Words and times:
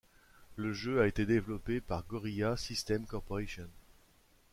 Le 0.55 0.73
jeu 0.73 0.99
a 0.99 1.05
été 1.05 1.27
développé 1.27 1.79
par 1.79 2.03
Gorilla 2.07 2.57
Systems 2.57 3.05
Corporation. 3.05 3.69